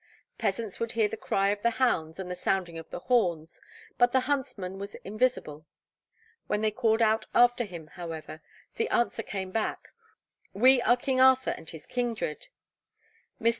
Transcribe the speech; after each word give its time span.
Peasants 0.39 0.79
would 0.79 0.93
hear 0.93 1.07
the 1.07 1.15
cry 1.15 1.49
of 1.49 1.61
the 1.61 1.69
hounds 1.77 2.19
and 2.19 2.27
the 2.31 2.33
sounding 2.33 2.75
of 2.79 2.89
the 2.89 3.01
horns, 3.01 3.61
but 3.99 4.11
the 4.11 4.21
huntsman 4.21 4.79
was 4.79 4.95
invisible. 5.05 5.67
When 6.47 6.61
they 6.61 6.71
called 6.71 7.03
out 7.03 7.27
after 7.35 7.65
him, 7.65 7.85
however, 7.85 8.41
the 8.77 8.89
answer 8.89 9.21
came 9.21 9.51
back: 9.51 9.89
'We 10.55 10.81
are 10.81 10.97
King 10.97 11.21
Arthur 11.21 11.51
and 11.51 11.69
his 11.69 11.85
kindred.' 11.85 12.47
Mr. 13.39 13.49